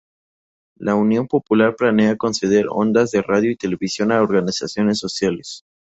[0.79, 5.63] La Unión Popular planea conceder ondas de radio y televisión a organizaciones sociales.